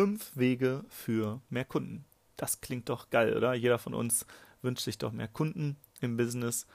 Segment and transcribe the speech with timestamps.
[0.00, 2.06] Fünf Wege für mehr Kunden.
[2.38, 3.52] Das klingt doch geil, oder?
[3.52, 4.24] Jeder von uns
[4.62, 6.66] wünscht sich doch mehr Kunden im Business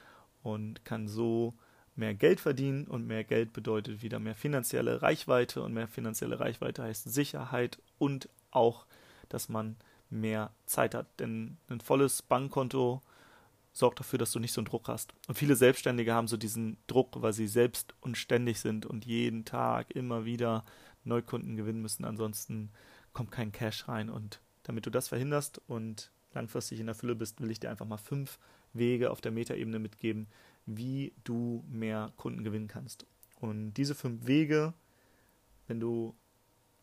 [0.44, 1.52] und kann so
[1.96, 6.84] mehr Geld verdienen und mehr Geld bedeutet wieder mehr finanzielle Reichweite und mehr finanzielle Reichweite
[6.84, 8.86] heißt Sicherheit und auch,
[9.28, 9.74] dass man
[10.08, 11.08] mehr Zeit hat.
[11.18, 13.02] Denn ein volles Bankkonto
[13.72, 15.14] sorgt dafür, dass du nicht so einen Druck hast.
[15.26, 18.16] Und viele Selbstständige haben so diesen Druck, weil sie selbst und
[18.54, 20.64] sind und jeden Tag immer wieder
[21.02, 22.04] Neukunden gewinnen müssen.
[22.04, 22.70] Ansonsten
[23.16, 24.10] kommt kein Cash rein.
[24.10, 27.86] Und damit du das verhinderst und langfristig in der Fülle bist, will ich dir einfach
[27.86, 28.38] mal fünf
[28.74, 30.26] Wege auf der Metaebene mitgeben,
[30.66, 33.06] wie du mehr Kunden gewinnen kannst.
[33.40, 34.74] Und diese fünf Wege,
[35.66, 36.14] wenn du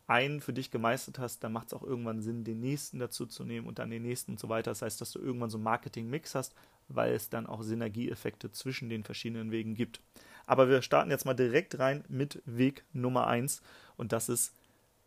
[0.08, 3.44] einen für dich gemeistert hast, dann macht es auch irgendwann Sinn, den nächsten dazu zu
[3.44, 4.72] nehmen und dann den nächsten und so weiter.
[4.72, 6.52] Das heißt, dass du irgendwann so einen Marketing-Mix hast,
[6.88, 10.00] weil es dann auch Synergieeffekte zwischen den verschiedenen Wegen gibt.
[10.46, 13.62] Aber wir starten jetzt mal direkt rein mit Weg Nummer eins
[13.96, 14.52] und das ist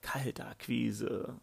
[0.08, 1.36] Kaltakquise.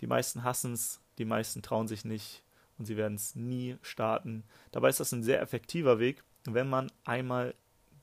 [0.00, 2.42] Die meisten hassen es, die meisten trauen sich nicht
[2.76, 4.42] und sie werden es nie starten.
[4.72, 7.54] Dabei ist das ein sehr effektiver Weg, wenn man einmal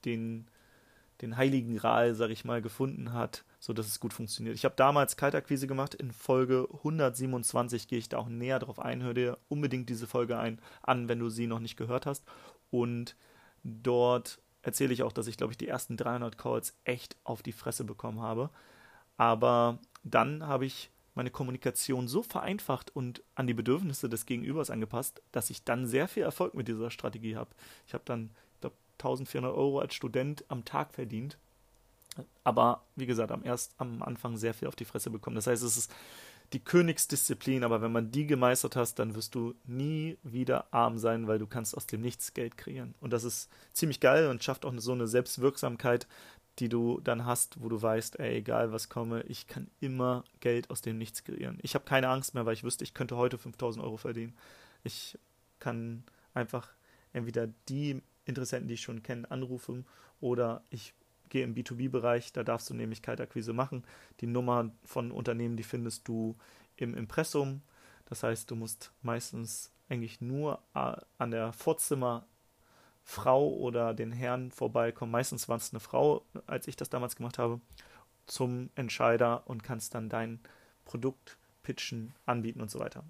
[0.05, 0.47] den,
[1.19, 4.55] den heiligen Gral, sag ich mal, gefunden hat, so dass es gut funktioniert.
[4.55, 5.93] Ich habe damals Kaltakquise gemacht.
[5.93, 9.03] In Folge 127 gehe ich da auch näher drauf ein.
[9.03, 12.23] Hör dir unbedingt diese Folge ein, an, wenn du sie noch nicht gehört hast.
[12.69, 13.17] Und
[13.63, 17.51] dort erzähle ich auch, dass ich, glaube ich, die ersten 300 Calls echt auf die
[17.51, 18.49] Fresse bekommen habe.
[19.21, 25.21] Aber dann habe ich meine Kommunikation so vereinfacht und an die Bedürfnisse des Gegenübers angepasst,
[25.31, 27.51] dass ich dann sehr viel Erfolg mit dieser Strategie habe.
[27.85, 31.37] Ich habe dann, ich glaube, 1400 Euro als Student am Tag verdient.
[32.43, 35.35] Aber wie gesagt, am, erst, am Anfang sehr viel auf die Fresse bekommen.
[35.35, 35.93] Das heißt, es ist
[36.53, 41.27] die Königsdisziplin, aber wenn man die gemeistert hast, dann wirst du nie wieder arm sein,
[41.27, 42.93] weil du kannst aus dem Nichts Geld kreieren.
[42.99, 46.07] Und das ist ziemlich geil und schafft auch so eine Selbstwirksamkeit,
[46.59, 50.69] die du dann hast, wo du weißt, ey, egal was komme, ich kann immer Geld
[50.69, 51.57] aus dem Nichts kreieren.
[51.61, 54.35] Ich habe keine Angst mehr, weil ich wüsste, ich könnte heute 5000 Euro verdienen.
[54.83, 55.17] Ich
[55.59, 56.03] kann
[56.33, 56.73] einfach
[57.13, 59.85] entweder die Interessenten, die ich schon kenne, anrufen
[60.19, 60.93] oder ich
[61.31, 63.83] gehe im B2B-Bereich, da darfst du nämlich Kaltakquise machen.
[64.19, 66.37] Die Nummer von Unternehmen, die findest du
[66.75, 67.61] im Impressum.
[68.05, 72.27] Das heißt, du musst meistens eigentlich nur äh, an der Vorzimmer
[73.03, 75.11] Frau oder den Herrn vorbeikommen.
[75.11, 77.59] Meistens war es eine Frau, als ich das damals gemacht habe,
[78.27, 80.39] zum Entscheider und kannst dann dein
[80.85, 83.03] Produkt pitchen, anbieten und so weiter.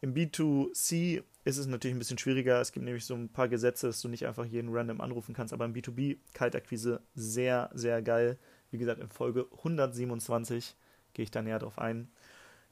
[0.00, 2.60] Im B2C ist es natürlich ein bisschen schwieriger.
[2.60, 5.52] Es gibt nämlich so ein paar Gesetze, dass du nicht einfach jeden random anrufen kannst,
[5.52, 8.36] aber im B2B Kaltakquise sehr, sehr geil.
[8.72, 10.74] Wie gesagt, in Folge 127
[11.14, 12.10] gehe ich da näher drauf ein.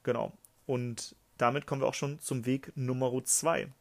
[0.03, 0.37] Genau.
[0.65, 3.71] Und damit kommen wir auch schon zum Weg Nummer 2.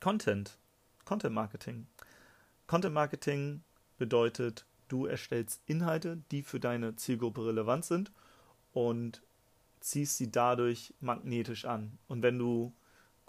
[0.00, 0.58] Content.
[1.04, 1.86] Content Marketing.
[2.66, 3.62] Content Marketing
[3.96, 8.10] bedeutet, du erstellst Inhalte, die für deine Zielgruppe relevant sind
[8.72, 9.22] und
[9.78, 11.96] ziehst sie dadurch magnetisch an.
[12.08, 12.72] Und wenn du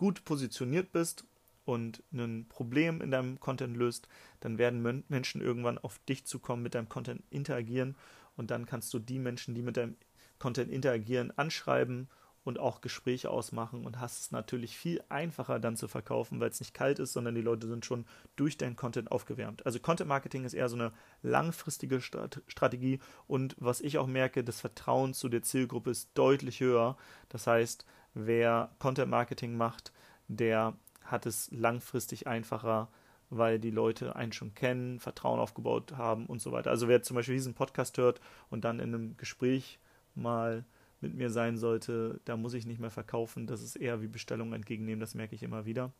[0.01, 1.25] gut positioniert bist
[1.63, 4.07] und ein Problem in deinem Content löst,
[4.39, 7.95] dann werden Menschen irgendwann auf dich zukommen, mit deinem Content interagieren
[8.35, 9.95] und dann kannst du die Menschen, die mit deinem
[10.39, 12.09] Content interagieren, anschreiben
[12.43, 16.59] und auch Gespräche ausmachen und hast es natürlich viel einfacher dann zu verkaufen, weil es
[16.59, 19.63] nicht kalt ist, sondern die Leute sind schon durch deinen Content aufgewärmt.
[19.67, 20.91] Also Content Marketing ist eher so eine
[21.21, 22.97] langfristige Strategie
[23.27, 26.97] und was ich auch merke, das Vertrauen zu der Zielgruppe ist deutlich höher.
[27.29, 29.91] Das heißt, wer Content Marketing macht,
[30.27, 30.73] der
[31.03, 32.89] hat es langfristig einfacher,
[33.29, 36.69] weil die Leute einen schon kennen, Vertrauen aufgebaut haben und so weiter.
[36.69, 39.79] Also wer zum Beispiel diesen Podcast hört und dann in einem Gespräch
[40.15, 40.65] mal
[40.99, 43.47] mit mir sein sollte, da muss ich nicht mehr verkaufen.
[43.47, 45.91] Das ist eher wie Bestellung entgegennehmen, das merke ich immer wieder.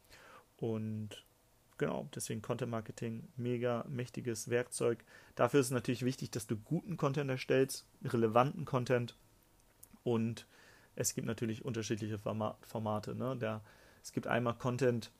[0.58, 1.26] Und
[1.78, 5.04] genau, deswegen Content Marketing, mega mächtiges Werkzeug.
[5.36, 9.18] Dafür ist es natürlich wichtig, dass du guten Content erstellst, relevanten Content.
[10.04, 10.46] Und
[10.96, 13.16] es gibt natürlich unterschiedliche Formate.
[13.16, 13.38] Ne?
[13.38, 13.62] Der,
[14.04, 15.12] es gibt einmal Content,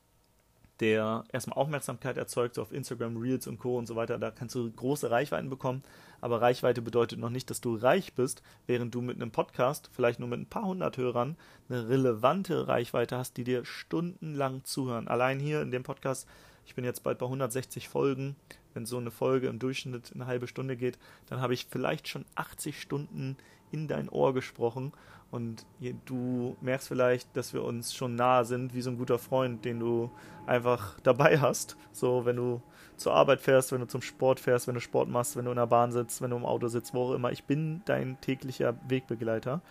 [0.80, 3.78] der erstmal Aufmerksamkeit erzeugt, so auf Instagram, Reels und Co.
[3.78, 4.18] und so weiter.
[4.18, 5.82] Da kannst du große Reichweiten bekommen.
[6.20, 10.18] Aber Reichweite bedeutet noch nicht, dass du reich bist, während du mit einem Podcast, vielleicht
[10.18, 11.36] nur mit ein paar hundert Hörern,
[11.68, 15.08] eine relevante Reichweite hast, die dir stundenlang zuhören.
[15.08, 16.26] Allein hier in dem Podcast,
[16.64, 18.36] ich bin jetzt bald bei 160 Folgen.
[18.74, 22.24] Wenn so eine Folge im Durchschnitt eine halbe Stunde geht, dann habe ich vielleicht schon
[22.34, 23.36] 80 Stunden
[23.72, 24.92] in dein Ohr gesprochen
[25.32, 25.64] und
[26.04, 29.80] du merkst vielleicht, dass wir uns schon nahe sind, wie so ein guter Freund, den
[29.80, 30.10] du
[30.46, 31.78] einfach dabei hast.
[31.90, 32.60] So, wenn du
[32.98, 35.56] zur Arbeit fährst, wenn du zum Sport fährst, wenn du Sport machst, wenn du in
[35.56, 37.32] der Bahn sitzt, wenn du im Auto sitzt, wo auch immer.
[37.32, 39.62] Ich bin dein täglicher Wegbegleiter.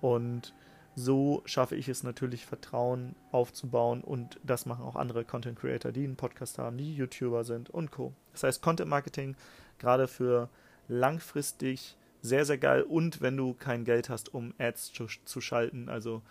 [0.00, 0.52] Und
[0.96, 4.02] so schaffe ich es natürlich, Vertrauen aufzubauen.
[4.02, 7.92] Und das machen auch andere Content Creator, die einen Podcast haben, die YouTuber sind und
[7.92, 8.12] Co.
[8.32, 9.36] Das heißt, Content Marketing,
[9.78, 10.48] gerade für
[10.88, 12.82] langfristig sehr, sehr geil.
[12.82, 16.22] Und wenn du kein Geld hast, um Ads zu, zu schalten, also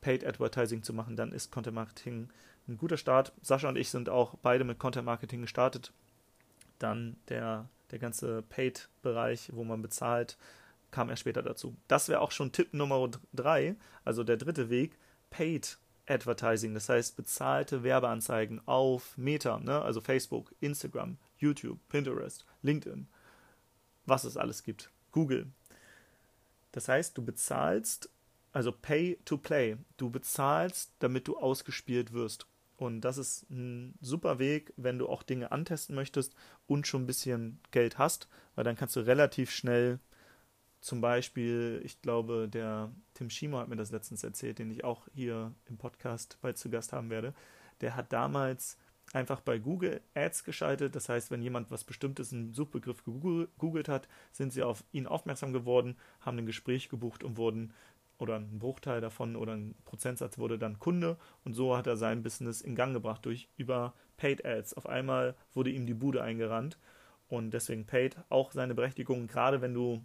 [0.00, 2.30] Paid Advertising zu machen, dann ist Content Marketing
[2.66, 3.32] ein guter Start.
[3.42, 5.92] Sascha und ich sind auch beide mit Content Marketing gestartet.
[6.78, 10.38] Dann der, der ganze Paid-Bereich, wo man bezahlt,
[10.90, 11.76] kam erst später dazu.
[11.86, 14.96] Das wäre auch schon Tipp Nummer drei, also der dritte Weg,
[15.28, 19.82] Paid Advertising, das heißt bezahlte Werbeanzeigen auf Meta, ne?
[19.82, 23.06] also Facebook, Instagram, YouTube, Pinterest, LinkedIn,
[24.06, 25.46] was es alles gibt, Google.
[26.72, 28.10] Das heißt, du bezahlst,
[28.52, 32.46] also Pay to Play, du bezahlst, damit du ausgespielt wirst.
[32.76, 36.34] Und das ist ein super Weg, wenn du auch Dinge antesten möchtest
[36.66, 40.00] und schon ein bisschen Geld hast, weil dann kannst du relativ schnell
[40.80, 45.06] zum Beispiel, ich glaube, der Tim Schimo hat mir das letztens erzählt, den ich auch
[45.14, 47.34] hier im Podcast bald zu Gast haben werde.
[47.80, 48.76] Der hat damals
[49.12, 50.96] einfach bei Google Ads geschaltet.
[50.96, 55.52] Das heißt, wenn jemand was Bestimmtes, einen Suchbegriff gegoogelt hat, sind sie auf ihn aufmerksam
[55.52, 57.72] geworden, haben ein Gespräch gebucht und wurden,
[58.18, 61.18] oder ein Bruchteil davon oder ein Prozentsatz wurde dann Kunde.
[61.44, 64.74] Und so hat er sein Business in Gang gebracht durch über Paid Ads.
[64.74, 66.78] Auf einmal wurde ihm die Bude eingerannt.
[67.28, 70.04] Und deswegen Paid auch seine Berechtigung, gerade wenn du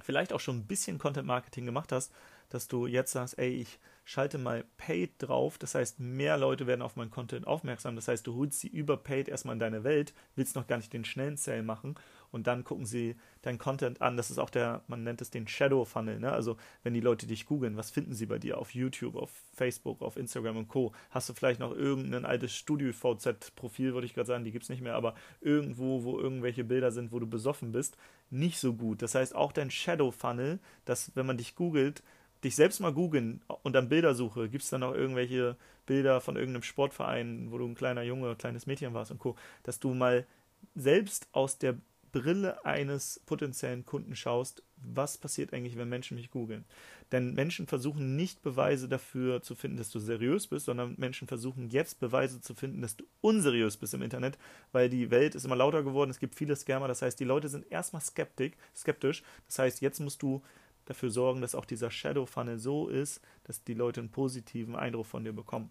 [0.00, 2.12] vielleicht auch schon ein bisschen Content Marketing gemacht hast,
[2.48, 5.58] dass du jetzt sagst, ey, ich schalte mal Paid drauf.
[5.58, 7.96] Das heißt, mehr Leute werden auf meinen Content aufmerksam.
[7.96, 10.92] Das heißt, du holst sie über Paid erstmal in deine Welt, willst noch gar nicht
[10.92, 11.96] den schnellen Sale machen
[12.30, 14.16] und dann gucken sie deinen Content an.
[14.16, 16.20] Das ist auch der, man nennt es den Shadow Funnel.
[16.20, 16.30] Ne?
[16.30, 20.00] Also, wenn die Leute dich googeln, was finden sie bei dir auf YouTube, auf Facebook,
[20.02, 20.92] auf Instagram und Co.
[21.10, 24.82] Hast du vielleicht noch irgendein altes Studio-VZ-Profil, würde ich gerade sagen, die gibt es nicht
[24.82, 27.96] mehr, aber irgendwo, wo irgendwelche Bilder sind, wo du besoffen bist,
[28.30, 29.02] nicht so gut.
[29.02, 32.04] Das heißt, auch dein Shadow Funnel, dass, wenn man dich googelt,
[32.46, 36.62] dich selbst mal googeln und dann Bildersuche, gibt es dann auch irgendwelche Bilder von irgendeinem
[36.62, 40.26] Sportverein, wo du ein kleiner Junge, ein kleines Mädchen warst und Co., dass du mal
[40.74, 41.76] selbst aus der
[42.12, 46.64] Brille eines potenziellen Kunden schaust, was passiert eigentlich, wenn Menschen mich googeln.
[47.12, 51.68] Denn Menschen versuchen nicht Beweise dafür zu finden, dass du seriös bist, sondern Menschen versuchen
[51.68, 54.38] jetzt Beweise zu finden, dass du unseriös bist im Internet,
[54.72, 57.48] weil die Welt ist immer lauter geworden, es gibt viele Scammer, das heißt, die Leute
[57.48, 59.22] sind erstmal skeptisch, skeptisch.
[59.46, 60.42] Das heißt, jetzt musst du
[60.86, 65.06] dafür sorgen, dass auch dieser Shadow Funnel so ist, dass die Leute einen positiven Eindruck
[65.06, 65.70] von dir bekommen.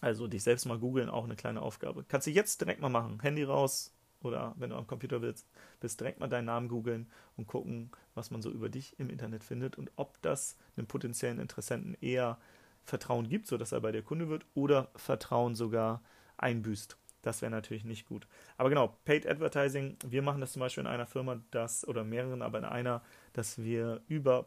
[0.00, 2.04] Also dich selbst mal googeln, auch eine kleine Aufgabe.
[2.08, 3.20] Kannst du jetzt direkt mal machen.
[3.20, 5.46] Handy raus oder wenn du am Computer bist,
[5.80, 9.44] bist direkt mal deinen Namen googeln und gucken, was man so über dich im Internet
[9.44, 12.38] findet und ob das einem potenziellen Interessenten eher
[12.82, 16.02] Vertrauen gibt, sodass er bei dir Kunde wird oder Vertrauen sogar
[16.36, 16.96] einbüßt.
[17.26, 18.28] Das wäre natürlich nicht gut.
[18.56, 22.40] Aber genau, Paid Advertising, wir machen das zum Beispiel in einer Firma, das, oder mehreren,
[22.40, 23.02] aber in einer,
[23.32, 24.46] dass wir über,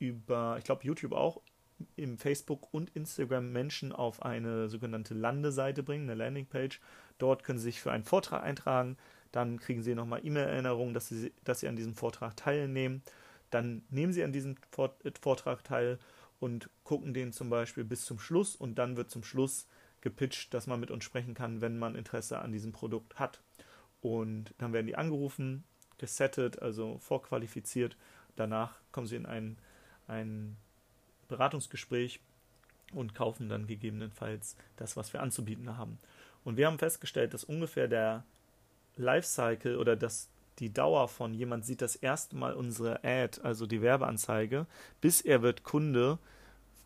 [0.00, 1.42] über ich glaube, YouTube auch,
[1.94, 6.80] im Facebook und Instagram Menschen auf eine sogenannte Landeseite bringen, eine Landingpage.
[7.18, 8.96] Dort können sie sich für einen Vortrag eintragen.
[9.30, 13.04] Dann kriegen sie nochmal E-Mail-Erinnerungen, dass sie, dass sie an diesem Vortrag teilnehmen.
[13.50, 16.00] Dann nehmen sie an diesem Vortrag teil
[16.40, 19.68] und gucken den zum Beispiel bis zum Schluss und dann wird zum Schluss
[20.04, 23.40] gepitcht, dass man mit uns sprechen kann, wenn man Interesse an diesem Produkt hat.
[24.00, 25.64] Und dann werden die angerufen,
[25.98, 27.96] gesettet, also vorqualifiziert.
[28.36, 29.58] Danach kommen sie in ein,
[30.06, 30.56] ein
[31.26, 32.20] Beratungsgespräch
[32.92, 35.98] und kaufen dann gegebenenfalls das, was wir anzubieten haben.
[36.44, 38.24] Und wir haben festgestellt, dass ungefähr der
[38.96, 40.28] Lifecycle oder das,
[40.58, 44.66] die Dauer von jemand sieht das erste Mal unsere Ad, also die Werbeanzeige,
[45.00, 46.18] bis er wird Kunde,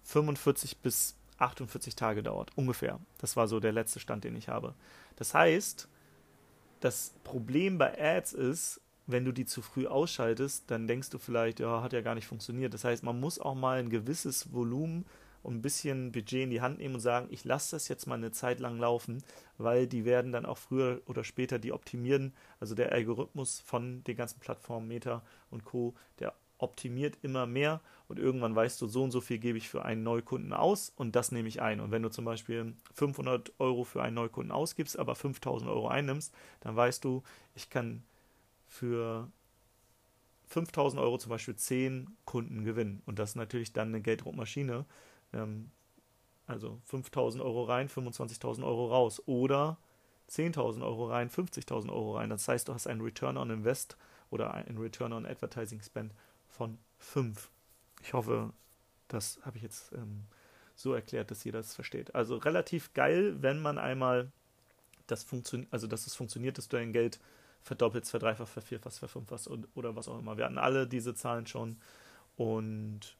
[0.04, 3.00] 45 bis 48 Tage dauert, ungefähr.
[3.18, 4.74] Das war so der letzte Stand, den ich habe.
[5.16, 5.88] Das heißt,
[6.80, 11.60] das Problem bei Ads ist, wenn du die zu früh ausschaltest, dann denkst du vielleicht,
[11.60, 12.74] ja, hat ja gar nicht funktioniert.
[12.74, 15.06] Das heißt, man muss auch mal ein gewisses Volumen
[15.42, 18.16] und ein bisschen Budget in die Hand nehmen und sagen, ich lasse das jetzt mal
[18.16, 19.22] eine Zeit lang laufen,
[19.56, 22.34] weil die werden dann auch früher oder später die optimieren.
[22.60, 28.18] Also der Algorithmus von den ganzen Plattformen Meta und Co., der optimiert immer mehr und
[28.18, 31.32] irgendwann weißt du, so und so viel gebe ich für einen Neukunden aus und das
[31.32, 31.80] nehme ich ein.
[31.80, 36.34] Und wenn du zum Beispiel 500 Euro für einen Neukunden ausgibst, aber 5000 Euro einnimmst,
[36.60, 37.22] dann weißt du,
[37.54, 38.02] ich kann
[38.66, 39.30] für
[40.48, 43.02] 5000 Euro zum Beispiel 10 Kunden gewinnen.
[43.06, 44.84] Und das ist natürlich dann eine Gelddruckmaschine.
[45.32, 45.70] Ähm,
[46.46, 49.22] also 5000 Euro rein, 25.000 Euro raus.
[49.26, 49.76] Oder
[50.30, 52.30] 10.000 Euro rein, 50.000 Euro rein.
[52.30, 53.96] Das heißt, du hast einen Return on Invest
[54.30, 56.12] oder einen Return on Advertising Spend
[56.48, 57.50] von 5.
[58.02, 58.52] Ich hoffe,
[59.08, 60.24] das habe ich jetzt ähm,
[60.74, 62.14] so erklärt, dass jeder das versteht.
[62.14, 64.30] Also relativ geil, wenn man einmal
[65.06, 67.18] das funktioniert, also dass es funktioniert, dass du dein Geld
[67.62, 70.36] verdoppelst, verdreifachst, vervierfachst, verfünffachst und, oder was auch immer.
[70.36, 71.78] Wir hatten alle diese Zahlen schon
[72.36, 73.16] und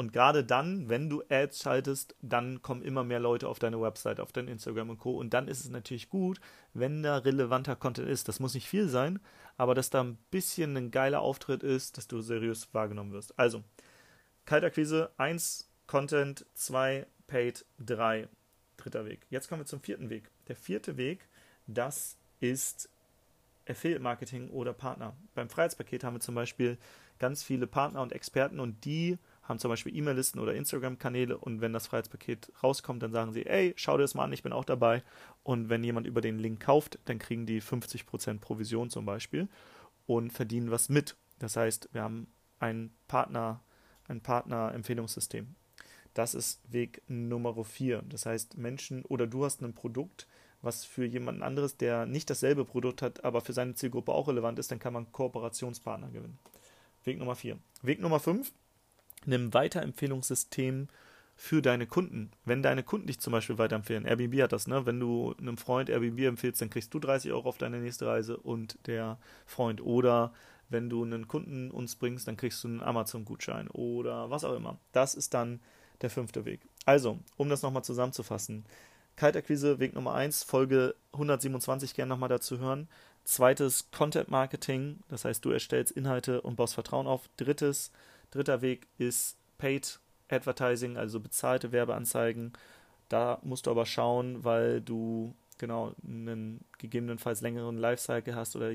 [0.00, 4.18] Und gerade dann, wenn du Ads schaltest, dann kommen immer mehr Leute auf deine Website,
[4.18, 5.18] auf dein Instagram und Co.
[5.18, 6.40] Und dann ist es natürlich gut,
[6.72, 8.26] wenn da relevanter Content ist.
[8.26, 9.20] Das muss nicht viel sein,
[9.58, 13.38] aber dass da ein bisschen ein geiler Auftritt ist, dass du seriös wahrgenommen wirst.
[13.38, 13.62] Also,
[14.46, 18.26] Kaltakquise 1, Content 2, Paid 3,
[18.78, 19.26] dritter Weg.
[19.28, 20.30] Jetzt kommen wir zum vierten Weg.
[20.48, 21.28] Der vierte Weg,
[21.66, 22.88] das ist
[23.68, 25.14] Affiliate Marketing oder Partner.
[25.34, 26.78] Beim Freiheitspaket haben wir zum Beispiel
[27.18, 29.18] ganz viele Partner und Experten und die
[29.50, 33.74] haben zum Beispiel E-Mail-Listen oder Instagram-Kanäle und wenn das Freiheitspaket rauskommt, dann sagen sie, ey,
[33.76, 35.02] schau dir das mal an, ich bin auch dabei.
[35.42, 39.48] Und wenn jemand über den Link kauft, dann kriegen die 50% Provision zum Beispiel
[40.06, 41.16] und verdienen was mit.
[41.40, 42.28] Das heißt, wir haben
[42.60, 43.60] ein Partner,
[44.08, 45.54] ein Partner-Empfehlungssystem.
[46.14, 48.02] Das ist Weg Nummer 4.
[48.08, 50.26] Das heißt, Menschen oder du hast ein Produkt,
[50.62, 54.58] was für jemanden anderes, der nicht dasselbe Produkt hat, aber für seine Zielgruppe auch relevant
[54.58, 56.38] ist, dann kann man Kooperationspartner gewinnen.
[57.04, 57.58] Weg Nummer 4.
[57.82, 58.52] Weg Nummer 5
[59.26, 60.88] einem Weiterempfehlungssystem
[61.36, 62.32] für deine Kunden.
[62.44, 64.84] Wenn deine Kunden dich zum Beispiel weiterempfehlen, Airbnb hat das, ne?
[64.84, 68.36] Wenn du einem Freund Airbnb empfiehlst, dann kriegst du 30 Euro auf deine nächste Reise
[68.36, 69.80] und der Freund.
[69.80, 70.32] Oder
[70.68, 74.78] wenn du einen Kunden uns bringst, dann kriegst du einen Amazon-Gutschein oder was auch immer.
[74.92, 75.60] Das ist dann
[76.02, 76.60] der fünfte Weg.
[76.84, 78.64] Also, um das nochmal zusammenzufassen.
[79.16, 82.88] Kaltakquise, Weg Nummer 1, Folge 127 gerne nochmal dazu hören.
[83.24, 87.28] Zweites, Content Marketing, das heißt, du erstellst Inhalte und baust Vertrauen auf.
[87.36, 87.92] Drittes,
[88.30, 92.52] Dritter Weg ist Paid Advertising, also bezahlte Werbeanzeigen.
[93.08, 98.72] Da musst du aber schauen, weil du genau einen gegebenenfalls längeren Lifecycle hast oder,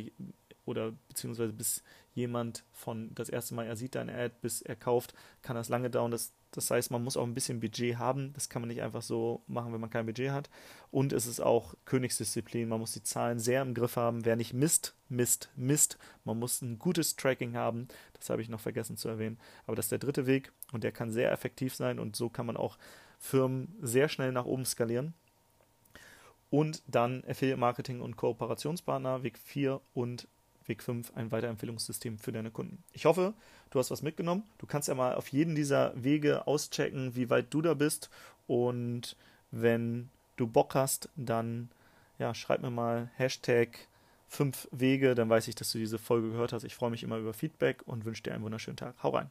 [0.66, 1.84] oder beziehungsweise bis
[2.14, 5.90] jemand von das erste Mal er sieht deine Ad, bis er kauft, kann das lange
[5.90, 6.12] dauern.
[6.12, 8.32] Das das heißt, man muss auch ein bisschen Budget haben.
[8.34, 10.50] Das kann man nicht einfach so machen, wenn man kein Budget hat.
[10.92, 12.70] Und es ist auch Königsdisziplin.
[12.70, 14.26] Man muss die Zahlen sehr im Griff haben.
[14.26, 15.98] Wer nicht misst, misst, misst.
[16.24, 17.88] Man muss ein gutes Tracking haben.
[18.14, 19.38] Das habe ich noch vergessen zu erwähnen.
[19.68, 22.46] Aber das ist der dritte Weg und der kann sehr effektiv sein und so kann
[22.46, 22.78] man auch
[23.20, 25.14] Firmen sehr schnell nach oben skalieren.
[26.50, 30.28] Und dann Affiliate Marketing und Kooperationspartner, Weg 4 und
[30.68, 32.84] Weg 5 ein Weiterempfehlungssystem für deine Kunden.
[32.92, 33.34] Ich hoffe,
[33.70, 34.44] du hast was mitgenommen.
[34.58, 38.10] Du kannst ja mal auf jeden dieser Wege auschecken, wie weit du da bist.
[38.48, 39.16] Und
[39.52, 41.70] wenn du Bock hast, dann
[42.18, 43.88] ja, schreib mir mal Hashtag
[44.28, 46.64] 5 Wege, dann weiß ich, dass du diese Folge gehört hast.
[46.64, 48.96] Ich freue mich immer über Feedback und wünsche dir einen wunderschönen Tag.
[49.04, 49.30] Hau rein.